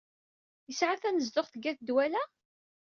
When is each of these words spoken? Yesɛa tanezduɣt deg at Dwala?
Yesɛa 0.67 0.95
tanezduɣt 1.01 1.49
deg 1.55 1.65
at 1.71 1.79
Dwala? 1.87 2.23